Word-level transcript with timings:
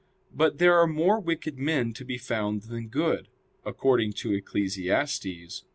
But 0.33 0.57
there 0.57 0.75
are 0.79 0.87
more 0.87 1.19
wicked 1.19 1.59
men 1.59 1.93
to 1.93 2.03
be 2.03 2.17
found 2.17 2.63
than 2.63 2.87
good; 2.87 3.27
according 3.63 4.13
to 4.13 4.33
Eccles. 4.35 5.63